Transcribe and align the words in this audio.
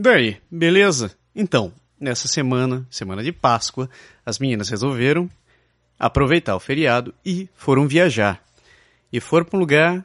Daí, 0.00 0.36
beleza? 0.48 1.10
Então, 1.34 1.72
nessa 1.98 2.28
semana, 2.28 2.86
semana 2.88 3.20
de 3.20 3.32
Páscoa, 3.32 3.90
as 4.24 4.38
meninas 4.38 4.68
resolveram 4.68 5.28
aproveitar 5.98 6.54
o 6.54 6.60
feriado 6.60 7.12
e 7.26 7.48
foram 7.56 7.88
viajar. 7.88 8.40
E 9.12 9.18
foram 9.18 9.44
para 9.44 9.56
um 9.56 9.58
lugar 9.58 10.04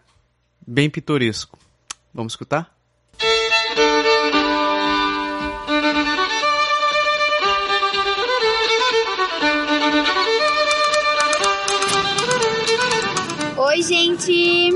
bem 0.66 0.90
pitoresco. 0.90 1.60
Vamos 2.12 2.34
escutar? 2.34 2.76
Oi, 13.56 13.84
gente! 13.84 14.72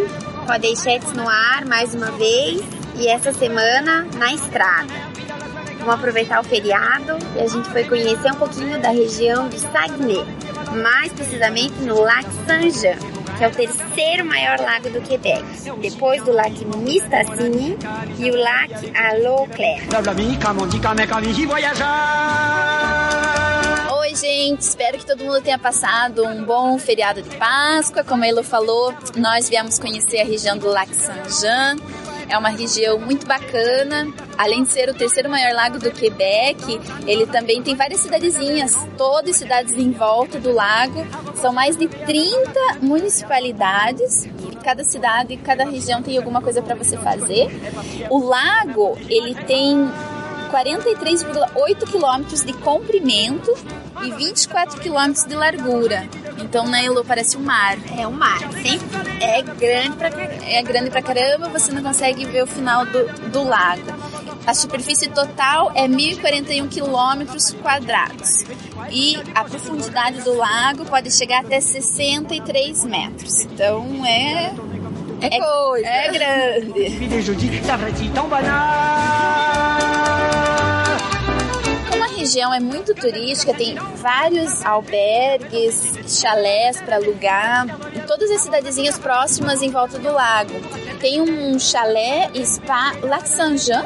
Rodei 0.48 0.76
Chats 0.76 1.12
no 1.14 1.28
ar 1.28 1.66
mais 1.66 1.96
uma 1.96 2.12
vez 2.12 2.62
e 2.98 3.08
essa 3.08 3.32
semana 3.32 4.08
na 4.18 4.34
estrada. 4.34 4.94
Vamos 5.80 5.96
aproveitar 5.96 6.42
o 6.42 6.44
feriado 6.44 7.18
e 7.36 7.40
a 7.40 7.48
gente 7.48 7.70
foi 7.70 7.84
conhecer 7.86 8.32
um 8.32 8.36
pouquinho 8.36 8.80
da 8.82 8.90
região 8.90 9.48
de 9.48 9.60
Saguenay, 9.60 10.26
mais 10.84 11.14
precisamente 11.14 11.76
no 11.82 12.02
Lac 12.02 12.26
Saint-Jean, 12.46 12.98
que 13.38 13.44
é 13.44 13.48
o 13.48 13.52
terceiro 13.52 14.26
maior 14.26 14.60
lago 14.60 14.90
do 14.90 15.00
Quebec, 15.02 15.44
depois 15.80 16.22
do 16.24 16.34
Lac 16.34 16.54
Mistassini 16.78 17.78
e 18.18 18.32
o 18.32 18.36
Lac 18.36 18.72
Allo 18.96 19.48
Claire. 19.56 19.88
Oi, 24.00 24.16
gente. 24.16 24.62
Espero 24.62 24.98
que 24.98 25.06
todo 25.06 25.24
mundo 25.24 25.42
tenha 25.42 25.60
passado 25.60 26.26
um 26.26 26.44
bom 26.44 26.78
feriado 26.80 27.22
de 27.22 27.30
Páscoa. 27.38 28.04
Como 28.04 28.24
a 28.24 28.28
Elo 28.28 28.44
falou, 28.44 28.94
nós 29.16 29.48
viemos 29.48 29.78
conhecer 29.80 30.22
a 30.22 30.26
região 30.26 30.58
do 30.58 30.68
Lac 30.68 30.94
Saint-Jean. 30.94 31.78
É 32.30 32.38
uma 32.38 32.50
região 32.50 33.00
muito 33.00 33.26
bacana. 33.26 34.08
Além 34.38 34.64
de 34.64 34.70
ser 34.70 34.90
o 34.90 34.94
terceiro 34.94 35.30
maior 35.30 35.54
lago 35.54 35.80
do 35.80 35.92
Quebec, 35.92 36.80
ele 37.06 37.26
também 37.26 37.62
tem 37.64 37.76
várias 37.76 38.02
cidadezinhas, 38.02 38.76
todas 38.98 39.36
cidades 39.36 39.74
em 39.74 39.92
volta 39.92 40.40
do 40.40 40.52
lago. 40.52 41.06
São 41.36 41.54
mais 41.54 41.76
de 41.76 41.88
30 41.88 42.80
municipalidades 42.82 44.28
cada 44.68 44.84
cidade, 44.84 45.38
cada 45.38 45.64
região 45.64 46.02
tem 46.02 46.18
alguma 46.18 46.42
coisa 46.42 46.62
para 46.62 46.76
você 46.76 46.98
fazer. 46.98 47.48
O 48.10 48.20
lago, 48.20 48.98
ele 49.08 49.34
tem 49.46 49.90
43,8 50.52 51.90
quilômetros 51.90 52.44
de 52.44 52.52
comprimento 52.52 53.54
e 54.04 54.12
24 54.12 54.82
quilômetros 54.82 55.24
de 55.24 55.36
largura. 55.36 56.06
Então, 56.40 56.68
né, 56.68 56.84
Elo, 56.84 57.06
parece 57.06 57.38
um 57.38 57.42
mar. 57.42 57.78
É 57.98 58.06
um 58.06 58.12
mar, 58.12 58.40
sim. 58.62 58.78
É 59.20 59.42
grande 59.42 59.98
pra 59.98 60.10
caramba. 60.10 60.46
É 60.46 60.62
grande 60.62 60.90
pra 60.90 61.02
caramba, 61.02 61.50
você 61.50 61.72
não 61.72 61.82
consegue 61.82 62.26
ver 62.26 62.44
o 62.44 62.48
final 62.48 62.86
do, 62.86 63.30
do 63.30 63.44
lago. 63.44 63.82
A 64.46 64.54
superfície 64.54 65.10
total 65.10 65.72
é 65.76 65.88
1.041 65.88 66.70
quilômetros 66.70 67.52
quadrados. 67.62 68.46
E 68.90 69.18
a 69.36 69.44
profundidade 69.44 70.22
do 70.22 70.34
lago 70.36 70.86
pode 70.86 71.12
chegar 71.12 71.42
até 71.42 71.60
63 71.60 72.86
metros. 72.86 73.42
Então, 73.42 74.06
é... 74.06 74.54
É 75.20 75.40
coisa. 75.40 75.88
É 75.88 76.12
grande. 76.12 76.92
Como 81.90 82.04
a 82.04 82.08
região 82.08 82.54
é 82.54 82.60
muito 82.60 82.94
turística, 82.94 83.54
tem 83.54 83.76
vários 83.96 84.64
albergues, 84.64 85.98
chalés 86.08 86.80
para 86.82 86.98
alugar, 86.98 87.66
todas 88.08 88.32
as 88.32 88.42
cidadezinhas 88.42 88.98
próximas 88.98 89.62
em 89.62 89.70
volta 89.70 90.00
do 90.00 90.12
lago. 90.12 90.54
Tem 91.00 91.22
um 91.22 91.60
chalé 91.60 92.32
spa 92.44 92.94
Lac 93.04 93.28
Saint-Jean, 93.28 93.86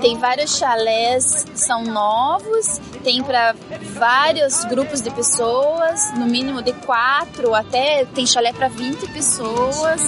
tem 0.00 0.18
vários 0.18 0.56
chalés 0.56 1.46
são 1.54 1.84
novos, 1.84 2.80
tem 3.04 3.22
para 3.22 3.54
vários 3.94 4.64
grupos 4.64 5.00
de 5.00 5.10
pessoas, 5.10 6.12
no 6.18 6.26
mínimo 6.26 6.62
de 6.62 6.72
quatro, 6.72 7.54
até 7.54 8.04
tem 8.06 8.26
chalé 8.26 8.52
para 8.52 8.68
20 8.68 9.06
pessoas. 9.12 10.02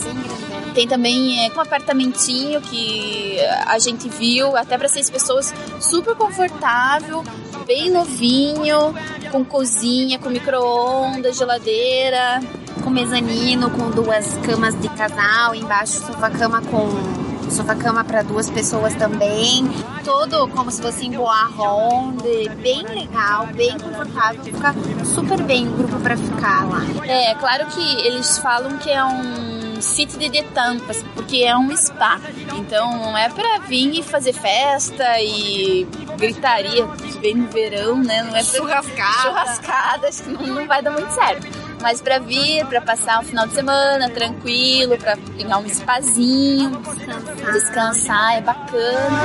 Tem 0.75 0.89
também 0.89 1.47
é, 1.47 1.53
um 1.53 1.61
apartamentinho 1.61 2.61
que 2.61 3.39
a 3.67 3.79
gente 3.79 4.09
viu, 4.09 4.57
até 4.57 4.77
para 4.77 4.89
seis 4.89 5.09
pessoas, 5.09 5.55
super 5.81 6.17
confortável, 6.17 7.23
bem 7.65 7.91
novinho, 7.91 8.93
com 9.31 9.45
cozinha, 9.45 10.19
com 10.19 10.29
micro-ondas, 10.29 11.37
geladeira. 11.37 12.41
Com 12.83 12.91
mezanino, 12.91 13.71
com 13.71 13.91
duas 13.91 14.35
camas 14.47 14.79
de 14.81 14.89
casal, 14.91 15.55
embaixo 15.55 15.93
sofá-cama 16.05 16.61
com 16.63 17.25
sofá-cama 17.51 18.05
para 18.05 18.23
duas 18.23 18.51
pessoas 18.51 18.95
também. 18.95 19.69
Todo 20.05 20.49
como 20.49 20.71
se 20.71 20.83
fosse 20.83 21.07
em 21.07 21.13
Bois 21.13 21.51
Ronde, 21.57 22.49
bem 22.63 22.83
legal, 22.83 23.47
bem 23.55 23.79
confortável, 23.79 24.43
fica 24.43 24.75
super 25.05 25.43
bem 25.43 25.69
o 25.69 25.73
grupo 25.73 25.99
para 26.01 26.17
ficar 26.17 26.69
lá. 26.69 26.83
É, 27.07 27.35
claro 27.35 27.67
que 27.67 28.07
eles 28.07 28.39
falam 28.39 28.77
que 28.79 28.91
é 28.91 29.05
um 29.05 29.81
sítio 29.81 30.19
de 30.19 30.29
detampas, 30.29 31.03
porque 31.15 31.39
é 31.39 31.57
um 31.57 31.75
spa. 31.77 32.21
Então 32.57 32.99
não 32.99 33.17
é 33.17 33.29
pra 33.29 33.59
vir 33.59 33.99
e 33.99 34.03
fazer 34.03 34.33
festa 34.33 35.21
e 35.21 35.87
gritaria, 36.19 36.87
bem 37.21 37.35
no 37.35 37.49
verão, 37.49 37.97
né? 37.97 38.23
Não 38.23 38.37
é 38.37 38.43
pra... 38.43 38.59
Churrascada. 38.59 39.23
Churrascada, 39.23 40.09
acho 40.09 40.23
que 40.23 40.31
não, 40.31 40.43
não 40.43 40.67
vai 40.67 40.83
dar 40.83 40.91
muito 40.91 41.11
certo. 41.13 41.64
Mas 41.85 42.01
pra 42.01 42.19
vir, 42.19 42.65
pra 42.65 42.81
passar 42.81 43.21
um 43.21 43.23
final 43.23 43.47
de 43.47 43.53
semana 43.53 44.09
tranquilo, 44.09 44.97
pra 44.97 45.19
pegar 45.37 45.59
um 45.59 45.69
spazinho, 45.69 46.71
Descansar. 46.81 47.53
descansar, 47.53 48.39
é 48.39 48.41
bacana. 48.41 49.21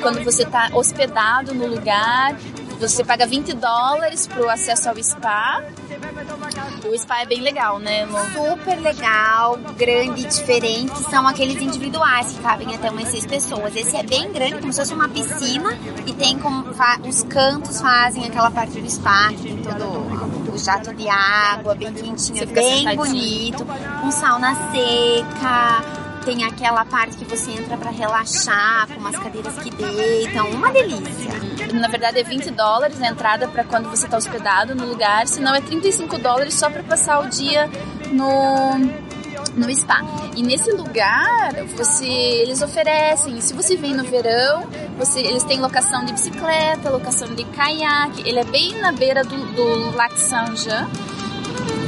Quando 0.00 0.24
você 0.24 0.46
tá 0.46 0.70
hospedado 0.72 1.54
no 1.54 1.66
lugar, 1.66 2.34
você 2.78 3.04
paga 3.04 3.26
20 3.26 3.54
dólares 3.54 4.26
pro 4.26 4.48
acesso 4.48 4.88
ao 4.88 5.02
spa. 5.02 5.62
O 6.86 6.98
spa 6.98 7.22
é 7.22 7.26
bem 7.26 7.40
legal, 7.40 7.78
né, 7.78 8.04
Lu? 8.04 8.18
Super 8.32 8.80
legal, 8.80 9.58
grande 9.76 10.24
diferente. 10.24 10.96
São 11.10 11.26
aqueles 11.26 11.60
individuais 11.60 12.32
que 12.32 12.42
cabem 12.42 12.74
até 12.74 12.90
umas 12.90 13.08
seis 13.08 13.26
pessoas. 13.26 13.74
Esse 13.74 13.96
é 13.96 14.02
bem 14.02 14.32
grande, 14.32 14.58
como 14.58 14.72
se 14.72 14.80
fosse 14.80 14.94
uma 14.94 15.08
piscina. 15.08 15.76
E 16.06 16.12
tem 16.12 16.38
como 16.38 16.64
os 17.08 17.22
cantos 17.24 17.80
fazem 17.80 18.26
aquela 18.26 18.50
parte 18.50 18.80
do 18.80 18.90
spa, 18.90 19.28
que 19.28 19.42
tem 19.42 19.56
todo 19.58 20.52
o 20.52 20.58
jato 20.58 20.94
de 20.94 21.08
água, 21.08 21.74
bem 21.74 21.92
quentinho, 21.92 22.46
bem 22.48 22.96
bonito. 22.96 23.64
Com 24.00 24.10
sauna 24.10 24.54
seca. 24.72 26.03
Tem 26.24 26.44
aquela 26.44 26.84
parte 26.84 27.16
que 27.16 27.24
você 27.24 27.50
entra 27.50 27.76
pra 27.76 27.90
relaxar, 27.90 28.88
com 28.88 29.00
umas 29.00 29.16
cadeiras 29.16 29.58
que 29.58 29.70
deitam. 29.70 30.50
Uma 30.50 30.72
delícia. 30.72 31.32
Na 31.72 31.88
verdade 31.88 32.18
é 32.20 32.22
20 32.22 32.50
dólares 32.52 33.00
a 33.02 33.08
entrada 33.08 33.48
para 33.48 33.64
quando 33.64 33.90
você 33.90 34.08
tá 34.08 34.16
hospedado 34.16 34.74
no 34.74 34.86
lugar, 34.86 35.26
senão 35.26 35.54
é 35.54 35.60
35 35.60 36.18
dólares 36.18 36.54
só 36.54 36.70
para 36.70 36.82
passar 36.82 37.20
o 37.20 37.28
dia 37.28 37.68
no 38.10 39.04
no 39.56 39.70
spa. 39.74 40.02
E 40.36 40.42
nesse 40.42 40.70
lugar, 40.72 41.52
você 41.76 42.06
eles 42.06 42.60
oferecem, 42.60 43.40
se 43.40 43.54
você 43.54 43.76
vem 43.76 43.94
no 43.94 44.04
verão, 44.04 44.66
você 44.98 45.20
eles 45.20 45.44
têm 45.44 45.60
locação 45.60 46.04
de 46.04 46.12
bicicleta, 46.12 46.90
locação 46.90 47.34
de 47.34 47.44
caiaque. 47.44 48.28
Ele 48.28 48.40
é 48.40 48.44
bem 48.44 48.80
na 48.80 48.92
beira 48.92 49.22
do, 49.22 49.36
do 49.54 49.96
Lac 49.96 50.16
Saint-Jean. 50.18 50.88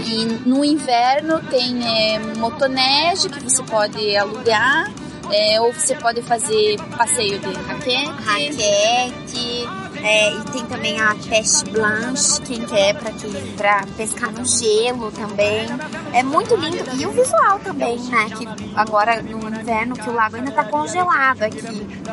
E 0.07 0.25
no 0.47 0.65
inverno 0.65 1.41
tem 1.51 1.85
é, 1.85 2.19
motonege 2.37 3.29
que 3.29 3.43
você 3.43 3.63
pode 3.65 4.17
alugar, 4.17 4.89
é, 5.33 5.61
ou 5.61 5.73
você 5.73 5.97
pode 5.97 6.23
fazer 6.23 6.81
passeio 6.97 7.41
de 7.41 7.53
raquete. 7.53 8.11
raquete. 8.25 9.69
é, 10.03 10.33
e 10.33 10.41
tem 10.53 10.65
também 10.67 11.01
a 11.01 11.17
peste 11.29 11.69
blanche, 11.71 12.41
quem 12.43 12.61
quer 12.65 12.95
pra, 12.95 13.11
que, 13.11 13.29
pra 13.57 13.85
pescar 13.97 14.31
no 14.31 14.45
gelo 14.45 15.11
também. 15.11 15.67
É 16.13 16.23
muito 16.23 16.55
lindo. 16.55 16.85
E 16.97 17.05
o 17.05 17.11
visual 17.11 17.59
também, 17.59 17.99
né? 18.05 18.27
Que 18.39 18.47
agora 18.77 19.21
no 19.23 19.49
inverno 19.49 19.97
que 19.97 20.09
o 20.09 20.13
lago 20.13 20.37
ainda 20.37 20.53
tá 20.53 20.65
congelado 20.65 21.43
aqui. 21.43 21.61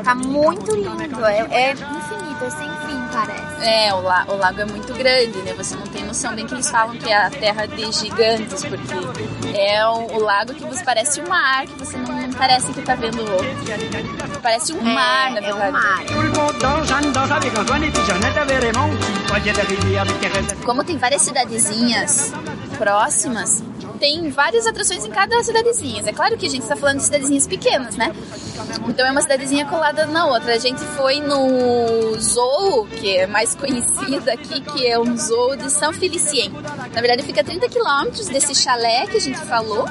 Tá 0.04 0.16
muito 0.16 0.76
lindo. 0.76 1.24
É, 1.26 1.40
é 1.52 1.72
infinito, 1.74 2.44
é 2.44 2.50
sem 2.50 2.83
parece. 3.14 3.66
É, 3.66 3.94
o, 3.94 4.02
la 4.02 4.26
o 4.28 4.36
lago 4.36 4.62
é 4.62 4.66
muito 4.66 4.94
grande, 4.94 5.38
né? 5.40 5.54
Você 5.54 5.76
não 5.76 5.88
tem 5.88 6.04
noção 6.04 6.36
bem 6.36 6.46
que 6.46 6.54
eles 6.54 6.70
falam 6.70 6.98
que 6.98 7.10
é 7.10 7.16
a 7.16 7.30
terra 7.30 7.66
de 7.66 7.92
gigantes, 7.92 8.66
porque 8.66 9.58
é 9.58 9.86
o, 9.88 10.16
o 10.16 10.20
lago 10.20 10.54
que 10.54 10.64
você 10.64 10.84
parece 10.84 11.22
um 11.22 11.28
mar, 11.28 11.66
que 11.66 11.78
você 11.80 11.98
não, 11.98 12.14
não 12.14 12.34
parece 12.34 12.74
que 12.74 12.82
tá 12.82 12.96
vendo 12.96 13.22
outro. 13.22 13.48
Parece 14.42 14.74
um 14.74 14.82
mar, 14.82 15.32
na 15.32 15.38
é, 15.38 15.40
é 15.40 15.42
verdade. 15.42 15.70
um 15.70 15.72
mar. 15.72 16.06
Como 20.66 20.84
tem 20.84 20.98
várias 20.98 21.22
cidadezinhas 21.22 22.34
próximas, 22.78 23.64
tem 24.04 24.30
várias 24.30 24.68
atrações 24.68 25.06
em 25.06 25.10
cada 25.10 25.42
cidadezinha. 25.42 26.04
É 26.06 26.12
claro 26.12 26.38
que 26.38 26.46
a 26.46 26.50
gente 26.50 26.64
está 26.64 26.76
falando 26.76 26.98
de 26.98 27.06
cidadezinhas 27.06 27.48
pequenas, 27.48 27.96
né? 27.96 28.14
Então 28.86 29.08
é 29.08 29.12
uma 29.12 29.22
cidadezinha 29.22 29.66
colada 29.66 30.06
na 30.06 30.26
outra. 30.26 30.56
A 30.56 30.58
gente 30.58 30.82
foi 30.98 31.22
no 31.22 32.20
zoo, 32.20 32.86
que 32.88 33.16
é 33.16 33.26
mais 33.28 33.56
conhecido 33.56 34.30
aqui, 34.30 34.60
que 34.60 34.86
é 34.86 35.00
um 35.00 35.16
zoo 35.16 35.56
de 35.56 35.72
São 35.72 35.94
Felicien. 35.94 36.52
Na 36.94 37.00
verdade 37.00 37.24
fica 37.24 37.40
a 37.40 37.44
30 37.46 37.70
quilômetros 37.70 38.28
desse 38.28 38.54
chalé 38.54 39.08
que 39.08 39.16
a 39.16 39.22
gente 39.22 39.40
falou. 39.40 39.86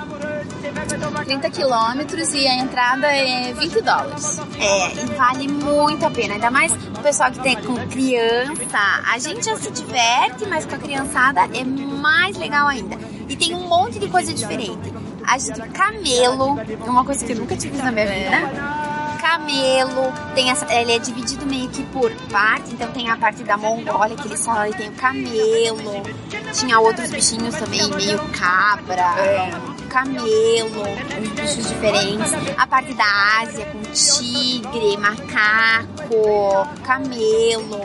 30 1.24 1.48
quilômetros 1.48 2.34
e 2.34 2.46
a 2.46 2.54
entrada 2.56 3.06
é 3.06 3.54
20 3.54 3.80
dólares. 3.80 4.38
É, 4.58 4.92
e 4.92 5.06
vale 5.16 5.48
muito 5.48 6.04
a 6.04 6.10
pena. 6.10 6.34
Ainda 6.34 6.50
mais 6.50 6.70
o 6.70 7.02
pessoal 7.02 7.32
que 7.32 7.40
tem 7.40 7.56
com 7.56 7.74
criança. 7.88 8.78
A 9.10 9.18
gente 9.18 9.46
já 9.46 9.56
se 9.56 9.70
diverte, 9.70 10.44
mas 10.46 10.66
com 10.66 10.74
a 10.74 10.78
criançada 10.78 11.48
é 11.54 11.64
mais 11.64 12.36
legal 12.36 12.68
ainda. 12.68 13.11
E 13.32 13.36
tem 13.36 13.54
um 13.54 13.66
monte 13.66 13.98
de 13.98 14.08
coisa 14.08 14.30
diferente. 14.34 14.92
A 15.26 15.38
gente, 15.38 15.58
camelo, 15.70 16.60
é 16.60 16.90
uma 16.90 17.02
coisa 17.02 17.24
que 17.24 17.32
eu 17.32 17.36
nunca 17.36 17.56
tive 17.56 17.78
na 17.78 17.90
minha 17.90 18.04
vida. 18.04 19.16
Camelo, 19.18 20.12
tem 20.34 20.50
essa, 20.50 20.70
ele 20.70 20.92
é 20.92 20.98
dividido 20.98 21.46
meio 21.46 21.66
que 21.70 21.82
por 21.84 22.10
parte, 22.30 22.74
então 22.74 22.92
tem 22.92 23.08
a 23.08 23.16
parte 23.16 23.42
da 23.42 23.56
Mongólia 23.56 24.14
que 24.16 24.28
eles 24.28 24.44
falam, 24.44 24.70
tem 24.72 24.90
o 24.90 24.92
camelo, 24.92 26.02
tinha 26.52 26.78
outros 26.78 27.10
bichinhos 27.10 27.54
também, 27.54 27.88
meio 27.94 28.18
cabra, 28.38 29.14
camelo, 29.88 30.82
uns 31.18 31.28
bichos 31.30 31.68
diferentes, 31.68 32.32
a 32.58 32.66
parte 32.66 32.92
da 32.92 33.40
Ásia 33.40 33.64
com 33.66 33.80
tigre, 33.92 34.98
macaco, 34.98 36.68
camelo, 36.82 37.80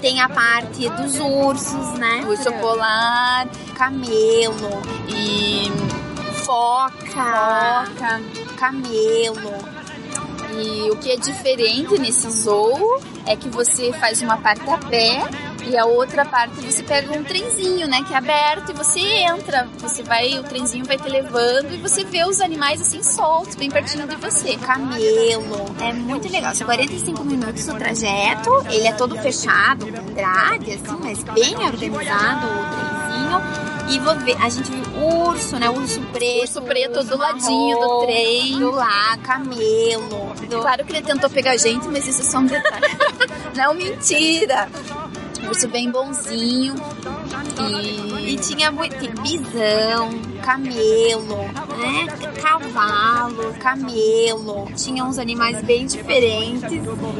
tem 0.00 0.20
a 0.20 0.28
parte 0.28 0.88
dos 0.88 1.18
ursos, 1.18 1.98
né? 1.98 2.24
Urso 2.26 2.52
polar, 2.54 3.48
camelo 3.76 4.82
e 5.08 5.70
foca, 6.44 7.06
foca. 7.06 8.20
camelo. 8.56 9.80
E 10.52 10.90
o 10.90 10.96
que 10.96 11.12
é 11.12 11.16
diferente 11.16 11.98
nesse 11.98 12.28
zoo 12.30 13.00
é 13.26 13.36
que 13.36 13.48
você 13.48 13.92
faz 13.92 14.20
uma 14.20 14.36
parte 14.38 14.68
a 14.68 14.78
pé 14.78 15.22
e 15.64 15.76
a 15.76 15.84
outra 15.84 16.24
parte 16.24 16.54
você 16.60 16.82
pega 16.82 17.12
um 17.16 17.22
trenzinho, 17.24 17.86
né, 17.88 18.02
que 18.06 18.12
é 18.14 18.16
aberto 18.16 18.70
e 18.70 18.74
você 18.74 19.00
entra, 19.00 19.68
você 19.78 20.02
vai, 20.02 20.38
o 20.38 20.42
trenzinho 20.42 20.84
vai 20.84 20.96
te 20.98 21.08
levando 21.08 21.72
e 21.72 21.76
você 21.78 22.04
vê 22.04 22.24
os 22.24 22.40
animais 22.40 22.80
assim 22.80 23.02
soltos, 23.02 23.54
bem 23.54 23.70
pertinho 23.70 24.06
de 24.06 24.16
você. 24.16 24.56
Camelo, 24.56 25.66
é 25.80 25.92
muito 25.92 26.30
legal. 26.30 26.54
São 26.54 26.66
45 26.66 27.24
minutos 27.24 27.66
o 27.68 27.74
trajeto, 27.74 28.50
ele 28.70 28.86
é 28.88 28.92
todo 28.92 29.16
fechado, 29.18 29.86
com 29.86 30.14
grade, 30.14 30.72
assim, 30.72 30.98
mas 31.02 31.22
bem 31.24 31.54
organizado 31.56 32.46
o 32.46 32.50
trenzinho. 32.50 33.70
E 33.88 33.98
vou 33.98 34.14
ver, 34.20 34.36
a 34.40 34.48
gente 34.48 34.70
viu 34.70 34.84
urso, 35.26 35.56
né? 35.58 35.68
Urso 35.68 36.00
preto. 36.12 36.42
Urso 36.42 36.62
preto 36.62 36.96
urso 36.98 37.08
do 37.08 37.16
ladinho 37.18 37.76
do 37.80 38.00
trem. 38.06 38.58
Do 38.60 38.70
lá, 38.70 39.16
camelo. 39.24 40.32
do- 40.48 40.60
Claro 40.60 40.84
que 40.84 40.92
ele 40.92 41.02
tentou 41.02 41.28
pegar 41.28 41.52
a 41.52 41.56
gente, 41.56 41.88
mas 41.88 42.06
isso 42.06 42.20
é 42.20 42.24
só 42.24 42.38
um 42.38 42.46
detalhe. 42.46 42.86
Não, 43.56 43.74
mentira! 43.74 44.68
Urso 45.50 45.68
bem 45.68 45.90
bonzinho. 45.90 46.74
E 48.22 48.36
E 48.36 48.36
tinha 48.36 48.70
muito 48.70 48.96
tem 48.96 49.12
bisão, 49.20 50.10
camelo, 50.40 51.36
né? 51.78 52.06
Cavalo, 52.42 53.54
camelo. 53.60 54.68
Tinha 54.76 55.04
uns 55.04 55.18
animais 55.18 55.62
bem 55.62 55.86
diferentes. 55.86 56.70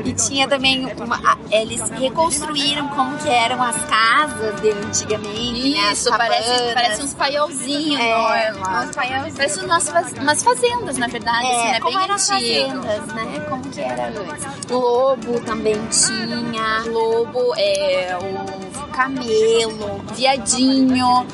E 0.04 0.12
tinha 0.12 0.48
também 0.48 0.86
uma. 0.86 1.38
Eles 1.50 1.88
reconstruíram 1.90 2.88
como 2.88 3.16
que 3.18 3.28
eram 3.28 3.62
as 3.62 3.76
casas 3.84 4.60
de 4.60 4.70
antigamente. 4.70 5.70
né? 5.70 5.92
Isso, 5.92 6.10
parece, 6.10 6.48
cabanas. 6.50 6.74
parece 6.74 7.02
uns 7.02 7.14
paiolzinhos, 7.14 8.00
É, 8.00 8.12
não 8.12 8.34
é? 8.34 8.84
Uns 8.84 8.96
paiolzinhos. 8.96 9.36
Parece 9.36 9.64
umas, 9.64 9.88
faz- 9.88 10.12
umas 10.12 10.42
fazendas, 10.42 10.98
na 10.98 11.06
verdade, 11.06 11.46
assim, 11.46 11.68
É, 11.68 11.72
né? 11.72 11.80
como 11.80 11.98
eram 11.98 12.14
as 12.14 12.28
fazendas, 12.28 13.06
né? 13.06 13.46
Como 13.48 13.62
que 13.70 13.80
era 13.80 14.08
antes. 14.08 14.70
Lobo 14.70 15.40
também 15.40 15.76
tinha. 15.88 16.82
Lobo, 16.90 17.54
é, 17.56 18.16
o 18.20 18.59
Camelo, 18.92 20.02
viadinho, 20.14 21.26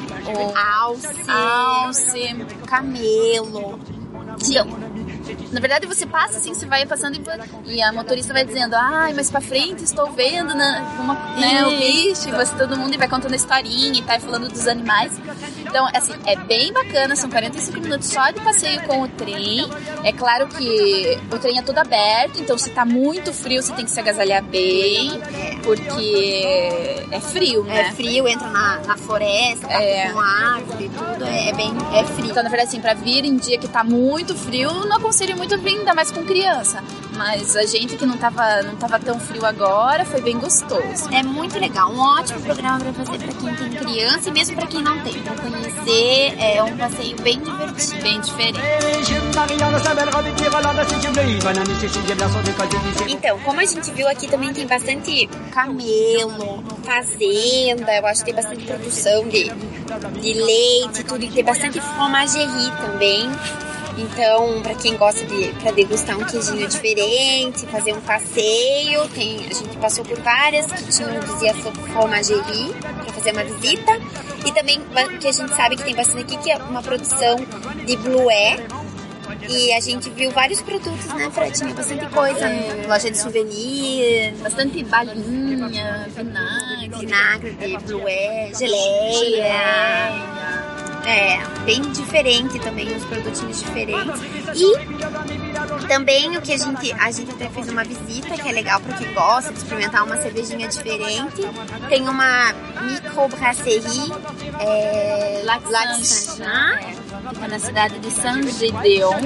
alce, 0.55 1.25
alce. 1.29 2.35
camelo. 2.67 3.79
Na 5.53 5.61
verdade 5.61 5.87
você 5.87 6.07
passa 6.07 6.39
assim, 6.39 6.55
você 6.55 6.67
vai 6.67 6.85
passando 6.87 7.17
e, 7.17 7.75
e 7.77 7.83
a 7.83 7.93
motorista 7.93 8.33
vai 8.33 8.45
dizendo, 8.45 8.75
ai, 8.75 9.13
mas 9.15 9.31
pra 9.31 9.41
frente 9.41 9.83
estou 9.85 10.11
vendo 10.13 10.55
né, 10.55 10.85
uma, 11.01 11.15
né, 11.37 11.65
o 11.67 11.71
bicho, 11.71 12.29
e 12.29 12.33
você, 12.33 12.55
todo 12.57 12.77
mundo 12.77 12.95
e 12.95 12.97
vai 12.97 13.09
contando 13.09 13.33
a 13.33 13.37
historinha 13.37 13.99
e 13.99 14.03
tá 14.03 14.19
falando 14.21 14.49
dos 14.49 14.67
animais. 14.69 15.13
Então, 15.61 15.87
assim, 15.95 16.15
é 16.27 16.37
bem 16.37 16.73
bacana, 16.73 17.17
são 17.17 17.29
45 17.29 17.81
minutos 17.81 18.09
só 18.09 18.31
de 18.31 18.41
passeio 18.41 18.83
com 18.83 19.03
o 19.03 19.09
trem. 19.09 19.69
É 20.05 20.13
claro 20.13 20.47
que 20.49 21.19
o 21.31 21.39
trem 21.39 21.59
é 21.59 21.63
todo 21.63 21.79
aberto, 21.79 22.41
então 22.41 22.57
se 22.57 22.71
tá 22.71 22.85
muito 22.85 23.33
frio, 23.33 23.63
você 23.63 23.73
tem 23.73 23.85
que 23.85 23.91
se 23.91 23.99
agasalhar 24.01 24.43
bem, 24.45 25.21
porque 25.63 27.05
é 27.11 27.21
frio, 27.21 27.65
É 27.69 27.83
né? 27.83 27.93
frio, 27.93 28.29
entra 28.29 28.49
na, 28.49 28.79
na 28.87 28.97
floresta, 28.97 29.67
É. 29.73 30.11
com 30.11 30.21
árvore 30.21 30.85
e 30.85 30.89
tudo, 30.89 31.25
é 31.25 31.53
bem 31.53 31.73
é 31.95 32.05
frio. 32.05 32.31
Então, 32.31 32.43
na 32.43 32.49
verdade, 32.49 32.69
assim, 32.69 32.81
pra 32.81 32.95
vir 32.95 33.25
em 33.25 33.37
dia 33.37 33.59
que 33.59 33.69
tá 33.69 33.83
muito 33.83 34.35
frio, 34.35 34.71
não 34.87 34.97
aconselho 34.97 35.16
muito 35.37 35.59
vir, 35.59 35.79
ainda 35.79 35.95
mais 35.95 36.11
com 36.11 36.25
criança. 36.25 36.83
Mas 37.17 37.57
a 37.57 37.65
gente 37.65 37.97
que 37.97 38.05
não 38.05 38.17
tava, 38.19 38.63
não 38.63 38.77
tava 38.77 38.99
tão 38.99 39.19
frio 39.19 39.45
agora, 39.47 40.05
foi 40.05 40.21
bem 40.21 40.39
gostoso. 40.39 41.09
É 41.11 41.23
muito 41.23 41.59
legal, 41.59 41.91
um 41.91 41.99
ótimo 41.99 42.41
programa 42.43 42.79
pra 42.81 42.93
fazer 42.93 43.19
pra 43.19 43.33
quem 43.33 43.55
tem 43.55 43.71
criança 43.71 44.29
e 44.29 44.33
mesmo 44.33 44.55
pra 44.55 44.67
quem 44.67 44.83
não 44.83 45.01
tem, 45.01 45.15
pra 45.23 45.35
conhecer, 45.35 46.37
é 46.39 46.63
um 46.63 46.77
passeio 46.77 47.17
bem 47.23 47.41
divertido. 47.41 48.03
Bem 48.03 48.21
diferente. 48.21 48.61
Então, 53.09 53.39
como 53.41 53.61
a 53.61 53.65
gente 53.65 53.91
viu 53.93 54.07
aqui 54.09 54.29
também 54.29 54.53
tem 54.53 54.67
bastante 54.67 55.27
camelo, 55.53 56.63
fazenda, 56.85 57.97
eu 57.97 58.07
acho 58.07 58.25
que 58.25 58.33
tem 58.33 58.35
bastante 58.35 58.65
produção 58.65 59.29
de, 59.29 59.51
de 60.21 60.35
leite, 60.35 61.05
tudo, 61.05 61.25
e 61.25 61.31
tem 61.31 61.45
bastante 61.45 61.81
fromagerie 61.81 62.71
também. 62.81 63.31
Então, 63.97 64.61
para 64.63 64.75
quem 64.75 64.97
gosta 64.97 65.25
de 65.25 65.49
para 65.61 65.73
degustar 65.73 66.19
um 66.19 66.25
queijinho 66.25 66.69
diferente, 66.69 67.67
fazer 67.67 67.95
um 67.95 68.01
passeio, 68.01 69.09
tem, 69.09 69.37
a 69.39 69.55
gente 69.55 69.77
passou 69.79 70.05
por 70.05 70.19
várias 70.21 70.67
que 70.67 70.85
tinham 70.93 71.19
dizia 71.21 71.55
fromagerie 71.55 72.75
para 72.75 73.13
fazer 73.13 73.33
uma 73.33 73.45
visita. 73.45 73.99
E 74.45 74.53
também 74.53 74.81
que 75.21 75.27
a 75.27 75.33
gente 75.33 75.55
sabe 75.55 75.77
que 75.77 75.85
tem 75.85 75.95
bastante 75.95 76.35
aqui 76.35 76.37
que 76.37 76.51
é 76.51 76.57
uma 76.57 76.83
produção 76.83 77.37
de 77.85 77.97
blué, 77.97 78.59
e 79.49 79.73
a 79.73 79.81
gente 79.81 80.11
viu 80.11 80.31
vários 80.31 80.61
produtos, 80.61 81.07
né, 81.15 81.31
Fred? 81.31 81.57
Tinha 81.57 81.73
bastante 81.75 82.07
coisa. 82.07 82.49
Loja 82.89 83.11
de 83.11 83.19
souvenir, 83.19 84.35
Bastante 84.43 84.83
balinha, 84.85 86.09
vinagre, 86.09 86.99
vinagre 86.99 87.53
de 87.53 87.77
blué, 87.79 88.51
geleia. 88.55 89.13
geleia. 89.13 90.36
É, 91.07 91.39
bem 91.65 91.81
diferente 91.93 92.59
também, 92.59 92.93
uns 92.93 93.05
produtinhos 93.05 93.61
diferentes. 93.61 94.21
E 94.57 95.87
também 95.87 96.37
o 96.37 96.43
que 96.43 96.53
a 96.53 96.59
gente, 96.59 96.93
a 96.95 97.13
gente 97.13 97.31
até 97.31 97.49
fez 97.49 97.69
uma 97.69 97.85
visita, 97.85 98.37
que 98.37 98.49
é 98.49 98.51
legal 98.51 98.81
para 98.81 98.97
quem 98.97 99.15
gosta 99.15 99.53
de 99.53 99.59
experimentar 99.59 100.03
uma 100.03 100.17
cervejinha 100.17 100.67
diferente. 100.67 101.43
Tem 101.89 102.09
uma 102.09 102.53
microbrasserie, 102.83 104.13
é, 104.59 105.43
Lac 105.45 105.63
Saint-Jean. 105.69 106.79
Fica 107.35 107.49
na 107.49 107.59
cidade 107.59 107.99
de 108.01 108.11
Saint 108.11 108.45
Gedeon. 108.51 109.21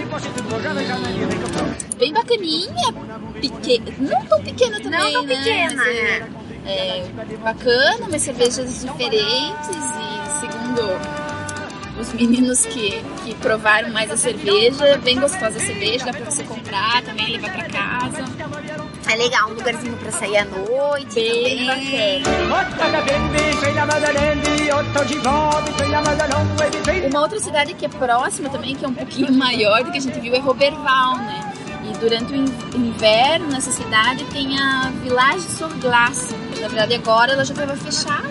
Bem 1.96 2.12
bacaninha, 2.12 2.92
pequena, 3.40 3.92
não 3.98 4.24
tão 4.26 4.42
pequena 4.42 4.80
também, 4.80 5.12
tão 5.12 5.22
né? 5.22 5.36
pequena, 5.36 5.76
Mas 5.76 5.86
é, 5.86 6.28
é 6.66 7.36
bacana, 7.42 8.06
umas 8.06 8.22
cervejas 8.22 8.80
diferentes 8.82 9.68
e 9.68 10.40
segundo 10.40 11.19
os 12.00 12.12
meninos 12.12 12.64
que, 12.66 13.02
que 13.24 13.34
provaram 13.36 13.90
mais 13.90 14.10
a 14.10 14.16
cerveja, 14.16 14.86
é 14.86 14.96
bem 14.98 15.18
gostosa 15.20 15.56
a 15.58 15.60
cerveja, 15.60 16.06
dá 16.06 16.12
pra 16.12 16.24
você 16.24 16.42
comprar 16.44 17.02
também, 17.02 17.32
levar 17.32 17.52
pra 17.52 17.64
casa. 17.64 18.24
É 19.10 19.16
legal, 19.16 19.50
um 19.50 19.54
lugarzinho 19.54 19.96
pra 19.96 20.12
sair 20.12 20.36
à 20.38 20.44
noite. 20.44 21.14
Bem 21.14 21.66
também. 21.66 22.22
bacana. 22.22 23.00
Uma 27.10 27.20
outra 27.22 27.40
cidade 27.40 27.74
que 27.74 27.86
é 27.86 27.88
próxima 27.88 28.48
também, 28.50 28.74
que 28.76 28.84
é 28.84 28.88
um 28.88 28.94
pouquinho 28.94 29.32
maior 29.36 29.82
do 29.82 29.90
que 29.90 29.98
a 29.98 30.00
gente 30.00 30.18
viu, 30.20 30.34
é 30.34 30.38
Roberval, 30.38 31.16
né? 31.18 31.52
E 31.82 31.96
durante 31.98 32.32
o 32.32 32.36
in- 32.36 32.54
inverno 32.74 33.48
nessa 33.48 33.70
cidade 33.72 34.24
tem 34.26 34.56
a 34.58 34.92
Village 35.02 35.40
sur 35.48 35.68
Glace. 35.80 36.34
Na 36.60 36.68
verdade 36.68 36.94
agora 36.94 37.32
ela 37.32 37.44
já 37.44 37.52
estava 37.54 37.74
fechada, 37.76 38.28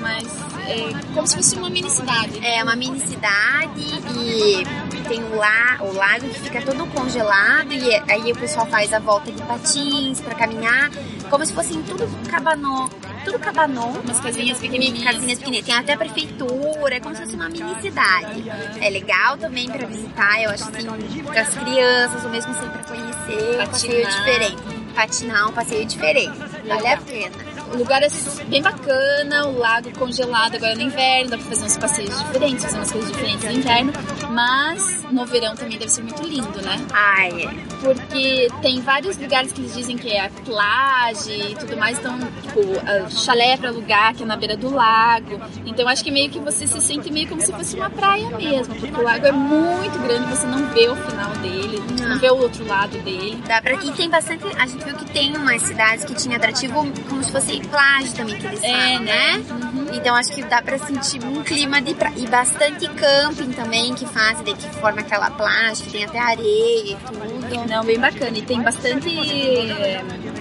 mas 0.00 0.24
é 0.66 1.14
como 1.14 1.26
se 1.26 1.36
fosse 1.36 1.56
uma 1.56 1.68
mini 1.70 1.90
cidade. 1.90 2.44
É 2.44 2.62
uma 2.62 2.76
mini 2.76 3.00
cidade 3.00 3.80
e 4.16 4.64
tem 5.08 5.22
o, 5.24 5.36
la, 5.36 5.78
o 5.80 5.92
lago 5.94 6.28
que 6.28 6.40
fica 6.40 6.62
todo 6.62 6.86
congelado 6.86 7.72
e 7.72 7.94
aí 8.10 8.32
o 8.32 8.36
pessoal 8.36 8.66
faz 8.66 8.92
a 8.92 8.98
volta 8.98 9.30
de 9.30 9.42
patins 9.42 10.20
pra 10.20 10.34
caminhar, 10.34 10.90
como 11.28 11.44
se 11.44 11.52
fossem 11.52 11.82
tudo 11.82 12.08
cabanô, 12.28 12.88
tudo 13.24 13.38
cabanô. 13.38 13.86
Umas 14.04 14.20
casinhas 14.20 14.58
pequenininhas. 14.58 15.04
casinhas 15.04 15.38
pequenininhas. 15.38 15.66
Tem 15.66 15.74
até 15.74 15.92
a 15.94 15.96
prefeitura, 15.96 16.94
é 16.96 17.00
como 17.00 17.14
se 17.14 17.22
fosse 17.22 17.34
uma 17.34 17.48
mini 17.48 17.74
cidade. 17.80 18.44
É 18.80 18.88
legal 18.88 19.36
também 19.36 19.68
pra 19.68 19.86
visitar, 19.86 20.42
eu 20.42 20.50
acho 20.50 20.64
assim, 20.64 21.22
pras 21.24 21.48
crianças, 21.54 22.24
ou 22.24 22.30
mesmo 22.30 22.52
assim 22.52 22.68
pra 22.68 22.84
conhecer, 22.84 23.60
um 23.60 23.66
passeio 23.66 24.02
Patinar. 24.04 24.18
diferente. 24.18 24.62
Patinar 24.94 25.48
um 25.48 25.52
passeio 25.52 25.84
diferente. 25.86 26.38
vale 26.66 26.86
a 26.88 26.96
pena. 26.98 27.51
O 27.72 27.76
lugar 27.76 28.02
é 28.02 28.08
bem 28.48 28.62
bacana, 28.62 29.46
o 29.46 29.58
lago 29.58 29.90
congelado 29.98 30.56
agora 30.56 30.74
no 30.74 30.82
inverno, 30.82 31.30
dá 31.30 31.38
pra 31.38 31.46
fazer 31.46 31.64
uns 31.64 31.76
passeios 31.76 32.18
diferentes, 32.18 32.64
fazer 32.64 32.76
umas 32.76 32.92
coisas 32.92 33.10
diferentes 33.10 33.44
no 33.44 33.52
inverno, 33.52 33.92
mas 34.30 35.02
no 35.10 35.24
verão 35.24 35.54
também 35.54 35.78
deve 35.78 35.90
ser 35.90 36.02
muito 36.02 36.22
lindo, 36.22 36.60
né? 36.62 36.78
Ai, 36.92 37.44
é. 37.44 37.72
Porque 37.80 38.48
tem 38.60 38.80
vários 38.82 39.16
lugares 39.16 39.52
que 39.52 39.60
eles 39.60 39.74
dizem 39.74 39.96
que 39.96 40.10
é 40.10 40.28
plage 40.44 41.32
e 41.32 41.54
tudo 41.54 41.76
mais, 41.76 41.98
então, 41.98 42.18
tipo, 42.42 43.10
chalé 43.10 43.56
pra 43.56 43.70
alugar, 43.70 44.14
que 44.14 44.22
é 44.22 44.26
na 44.26 44.36
beira 44.36 44.56
do 44.56 44.72
lago. 44.72 45.40
Então 45.64 45.88
acho 45.88 46.04
que 46.04 46.10
meio 46.10 46.30
que 46.30 46.38
você 46.38 46.66
se 46.66 46.80
sente 46.80 47.10
meio 47.10 47.28
como 47.28 47.40
se 47.40 47.52
fosse 47.52 47.76
uma 47.76 47.88
praia 47.88 48.28
mesmo, 48.36 48.74
porque 48.74 48.94
o 48.94 49.02
lago 49.02 49.26
é 49.26 49.32
muito 49.32 49.98
grande, 50.00 50.28
você 50.28 50.46
não 50.46 50.66
vê 50.68 50.88
o 50.88 50.96
final 50.96 51.30
dele, 51.36 51.82
não, 51.98 52.08
não 52.10 52.18
vê 52.18 52.30
o 52.30 52.36
outro 52.36 52.66
lado 52.66 52.98
dele. 52.98 53.42
Dá 53.46 53.62
pra... 53.62 53.72
E 53.74 53.90
tem 53.92 54.08
bastante. 54.08 54.44
A 54.58 54.66
gente 54.66 54.84
viu 54.84 54.94
que 54.94 55.04
tem 55.06 55.34
umas 55.36 55.62
cidades 55.62 56.04
que 56.04 56.14
tinha 56.14 56.36
atrativo 56.36 56.86
como 57.08 57.24
se 57.24 57.32
fosse 57.32 57.41
plágio 57.68 58.14
também 58.14 58.38
que 58.38 58.46
eles 58.46 58.62
é, 58.62 58.72
falam, 58.72 59.00
né? 59.00 59.36
né? 59.36 59.44
Uhum. 59.50 59.86
Então 59.94 60.14
acho 60.14 60.30
que 60.30 60.42
dá 60.42 60.62
pra 60.62 60.78
sentir 60.78 61.24
um 61.24 61.42
clima 61.42 61.80
de 61.80 61.94
praia. 61.94 62.14
E 62.16 62.26
bastante 62.26 62.88
camping 62.88 63.52
também 63.52 63.94
que 63.94 64.06
fazem, 64.06 64.54
que 64.54 64.68
forma 64.80 65.00
aquela 65.00 65.30
plágio, 65.30 65.84
que 65.84 65.92
tem 65.92 66.04
até 66.04 66.18
areia 66.18 66.92
e 66.92 66.96
tudo. 66.96 67.68
Não, 67.68 67.84
bem 67.84 67.98
bacana. 67.98 68.36
E 68.36 68.42
tem 68.42 68.60
bastante. 68.62 69.08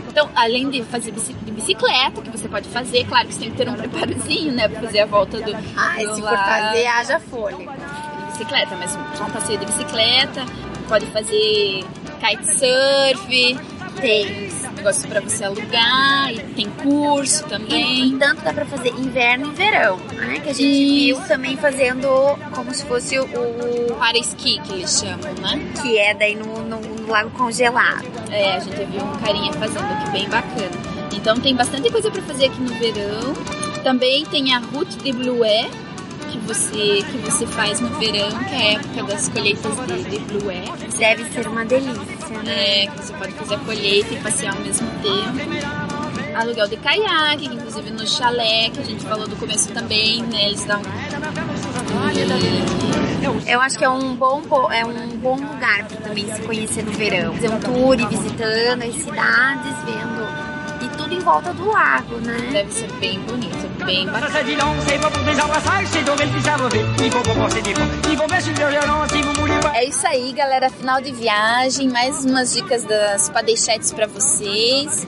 Então, 0.10 0.30
além 0.36 0.70
de 0.70 0.84
fazer 0.84 1.12
bicicleta, 1.12 2.22
que 2.22 2.30
você 2.30 2.48
pode 2.48 2.68
fazer, 2.70 3.06
claro 3.06 3.28
que 3.28 3.34
você 3.34 3.40
tem 3.42 3.52
que 3.52 3.58
ter 3.58 3.70
um 3.70 3.74
preparozinho, 3.74 4.52
né? 4.52 4.68
Pra 4.68 4.82
fazer 4.82 5.00
a 5.00 5.06
volta 5.06 5.40
do. 5.40 5.52
Ah, 5.78 5.96
do 6.04 6.16
se 6.16 6.22
for 6.22 6.38
fazer, 6.38 6.88
haja 6.88 7.20
folha. 7.20 7.70
Bicicleta, 8.32 8.76
mas 8.76 8.96
um 8.96 9.32
passeio 9.32 9.60
de 9.60 9.66
bicicleta, 9.66 10.46
pode 10.88 11.06
fazer 11.08 11.86
kitesurf, 12.20 13.58
tem 14.02 14.50
negócio 14.76 15.08
para 15.08 15.22
você 15.22 15.44
alugar, 15.44 16.34
e 16.34 16.40
tem 16.56 16.70
curso 16.70 17.46
também. 17.46 18.08
E, 18.08 18.18
tanto 18.18 18.42
dá 18.42 18.52
para 18.52 18.66
fazer 18.66 18.90
inverno 18.90 19.52
e 19.52 19.56
verão, 19.56 19.98
né? 20.16 20.40
Que 20.40 20.50
a 20.50 20.54
gente 20.54 20.64
Isso. 20.64 21.20
viu 21.20 21.28
também 21.28 21.56
fazendo 21.56 22.08
como 22.52 22.74
se 22.74 22.84
fosse 22.86 23.20
o. 23.20 23.28
Para 23.98 24.18
esqui, 24.18 24.60
que 24.62 24.74
eles 24.74 25.00
chamam, 25.00 25.34
né? 25.36 25.72
Que 25.82 25.98
é 25.98 26.14
daí 26.14 26.36
no, 26.36 26.64
no, 26.64 26.80
no 26.82 27.08
lago 27.08 27.30
congelado. 27.32 28.06
É, 28.32 28.56
a 28.56 28.60
gente 28.60 28.84
viu 28.86 29.04
um 29.04 29.18
carinha 29.18 29.54
fazendo 29.54 29.86
aqui 29.86 30.10
bem 30.12 30.28
bacana. 30.28 30.72
Então 31.14 31.40
tem 31.40 31.56
bastante 31.56 31.92
coisa 31.92 32.10
para 32.10 32.22
fazer 32.24 32.46
aqui 32.46 32.60
no 32.60 32.74
verão. 32.80 33.34
Também 33.84 34.26
tem 34.26 34.54
a 34.54 34.60
Route 34.60 34.98
de 34.98 35.12
Blué, 35.12 35.70
que 36.32 36.38
você, 36.40 37.04
que 37.04 37.18
você 37.18 37.46
faz 37.46 37.80
no 37.80 37.90
verão, 37.90 38.30
que 38.46 38.56
é 38.56 38.58
a 38.58 38.74
época 38.74 39.04
das 39.04 39.30
colheitas 39.30 39.72
de, 39.86 40.04
de 40.04 40.20
blué. 40.20 40.64
Deve 40.98 41.26
ser 41.26 41.48
uma 41.48 41.66
delícia, 41.66 42.18
né? 42.44 42.84
É, 42.84 42.88
que 42.88 42.98
você 42.98 43.14
pode 43.14 43.34
fazer 43.34 43.56
a 43.56 43.58
colheita 43.60 44.14
e 44.14 44.18
passear 44.20 44.56
ao 44.56 44.62
mesmo 44.62 44.88
tempo. 45.02 46.36
Aluguel 46.36 46.68
de 46.68 46.78
caiaque, 46.78 47.46
inclusive 47.46 47.92
no 47.92 48.08
chalé, 48.08 48.70
que 48.70 48.80
a 48.80 48.84
gente 48.84 49.04
falou 49.04 49.28
do 49.28 49.36
começo 49.36 49.70
também, 49.74 50.24
né? 50.24 50.46
Eles 50.46 50.64
dão. 50.66 50.82
Eu 53.46 53.60
acho 53.62 53.78
que 53.78 53.84
é 53.84 53.90
um 53.90 54.16
bom, 54.16 54.42
é 54.72 54.86
um 54.86 55.18
bom 55.18 55.36
lugar 55.36 55.86
para 55.88 55.98
também 55.98 56.34
se 56.34 56.42
conhecer 56.42 56.84
no 56.84 56.92
verão. 56.92 57.34
Fazer 57.34 57.50
um 57.50 57.60
tour 57.60 58.00
e 58.00 58.06
visitando 58.06 58.84
as 58.84 58.96
cidades, 58.96 59.76
vendo 59.86 60.31
volta 61.22 61.54
do 61.54 61.68
lago, 61.68 62.16
né? 62.18 62.38
Deve 62.52 62.72
ser 62.72 62.92
bem 62.94 63.20
bonito, 63.22 63.68
bem 63.86 64.06
bacana. 69.62 69.78
É 69.78 69.86
isso 69.86 70.06
aí, 70.08 70.32
galera. 70.34 70.70
Final 70.70 71.02
de 71.02 71.12
viagem. 71.12 71.90
Mais 71.90 72.26
umas 72.26 72.54
dicas 72.54 72.84
das 72.84 73.30
padeixetes 73.30 73.92
para 73.92 74.08
vocês. 74.08 75.08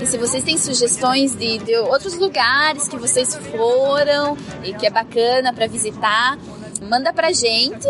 E 0.00 0.06
se 0.06 0.18
vocês 0.18 0.44
têm 0.44 0.58
sugestões 0.58 1.34
de, 1.34 1.58
de, 1.58 1.76
outros 1.76 2.18
lugares 2.18 2.86
que 2.88 2.96
vocês 2.96 3.34
foram 3.34 4.36
e 4.62 4.74
que 4.74 4.86
é 4.86 4.90
bacana 4.90 5.52
para 5.52 5.66
visitar, 5.66 6.38
manda 6.82 7.12
pra 7.12 7.32
gente. 7.32 7.88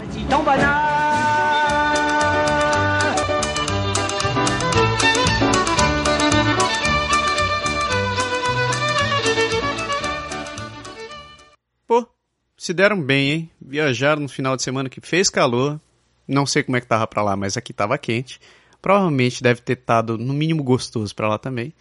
se 12.57 12.73
deram 12.73 13.01
bem, 13.01 13.31
hein? 13.31 13.51
Viajaram 13.61 14.23
no 14.23 14.27
final 14.27 14.55
de 14.55 14.63
semana 14.63 14.89
que 14.89 14.99
fez 14.99 15.29
calor. 15.29 15.79
Não 16.27 16.45
sei 16.45 16.61
como 16.61 16.77
é 16.77 16.81
que 16.81 16.87
tava 16.87 17.07
pra 17.07 17.21
lá, 17.21 17.35
mas 17.35 17.57
aqui 17.57 17.71
tava 17.71 17.97
quente. 17.97 18.39
Provavelmente 18.81 19.41
deve 19.41 19.61
ter 19.61 19.77
estado 19.77 20.17
no 20.17 20.33
mínimo 20.33 20.63
gostoso 20.63 21.15
para 21.15 21.29
lá 21.29 21.37
também. 21.37 21.73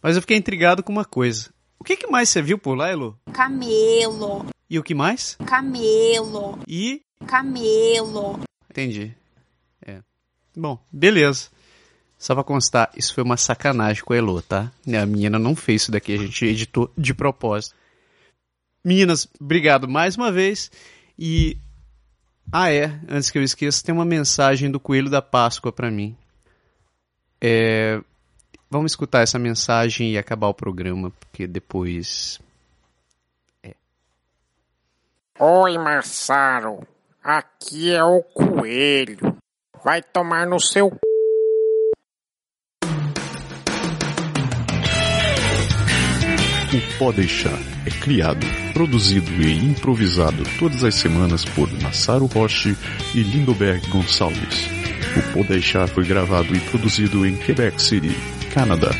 Mas 0.00 0.16
eu 0.16 0.22
fiquei 0.22 0.36
intrigado 0.36 0.82
com 0.82 0.90
uma 0.90 1.04
coisa. 1.04 1.50
O 1.82 1.84
que, 1.84 1.96
que 1.96 2.06
mais 2.06 2.28
você 2.28 2.40
viu 2.40 2.56
por 2.56 2.76
lá, 2.76 2.90
Elo? 2.90 3.18
Camelo. 3.32 4.46
E 4.70 4.78
o 4.78 4.84
que 4.84 4.94
mais? 4.94 5.36
Camelo. 5.44 6.60
E? 6.64 7.02
Camelo. 7.26 8.38
Entendi. 8.70 9.12
É. 9.84 10.00
Bom, 10.56 10.78
beleza. 10.92 11.48
Só 12.16 12.36
pra 12.36 12.44
constar, 12.44 12.92
isso 12.96 13.12
foi 13.12 13.24
uma 13.24 13.36
sacanagem 13.36 14.04
com 14.04 14.12
a 14.12 14.16
Elo, 14.16 14.40
tá? 14.40 14.70
A 14.86 15.04
menina 15.04 15.40
não 15.40 15.56
fez 15.56 15.82
isso 15.82 15.90
daqui, 15.90 16.14
a 16.14 16.18
gente 16.18 16.46
editou 16.46 16.88
de 16.96 17.12
propósito. 17.12 17.74
Meninas, 18.84 19.26
obrigado 19.40 19.88
mais 19.88 20.16
uma 20.16 20.30
vez. 20.30 20.70
E. 21.18 21.58
Ah, 22.52 22.70
é, 22.70 22.96
antes 23.08 23.28
que 23.28 23.38
eu 23.38 23.42
esqueça, 23.42 23.82
tem 23.82 23.92
uma 23.92 24.04
mensagem 24.04 24.70
do 24.70 24.78
Coelho 24.78 25.10
da 25.10 25.20
Páscoa 25.20 25.72
para 25.72 25.90
mim. 25.90 26.16
É, 27.40 28.00
vamos 28.72 28.92
escutar 28.92 29.20
essa 29.20 29.38
mensagem 29.38 30.12
e 30.12 30.18
acabar 30.18 30.48
o 30.48 30.54
programa, 30.54 31.10
porque 31.20 31.46
depois. 31.46 32.40
É. 33.62 33.74
Oi, 35.38 35.76
Marçaro. 35.76 36.86
Aqui 37.22 37.94
é 37.94 38.02
o 38.02 38.22
Coelho. 38.22 39.36
Vai 39.84 40.02
tomar 40.02 40.46
no 40.46 40.58
seu 40.58 40.90
O 46.74 46.98
Pode 46.98 47.18
Deixar 47.18 47.58
é 47.84 47.90
criado, 47.90 48.46
produzido 48.72 49.30
e 49.42 49.58
improvisado 49.58 50.42
todas 50.58 50.82
as 50.82 50.94
semanas 50.94 51.44
por 51.44 51.70
Massaro 51.82 52.24
Roche 52.24 52.74
e 53.14 53.22
Lindoberg 53.22 53.86
Gonçalves. 53.90 54.68
O 55.18 55.32
Pode 55.34 55.48
Deixar 55.48 55.86
foi 55.86 56.06
gravado 56.06 56.56
e 56.56 56.60
produzido 56.60 57.26
em 57.26 57.36
Quebec 57.36 57.82
City, 57.82 58.16
Canadá. 58.52 58.90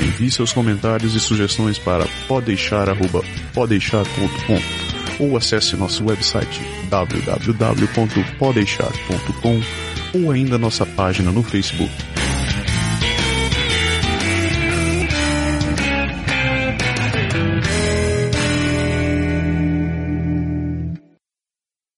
Envie 0.00 0.30
seus 0.30 0.52
comentários 0.52 1.14
e 1.14 1.20
sugestões 1.20 1.78
para 1.78 2.06
podeixar.podeixar.com 2.26 5.22
ou 5.22 5.36
acesse 5.36 5.76
nosso 5.76 6.02
website 6.04 6.62
www.podeixar.com 6.88 9.60
ou 10.18 10.30
ainda 10.30 10.56
nossa 10.58 10.86
página 10.86 11.30
no 11.30 11.42
Facebook 11.42 11.92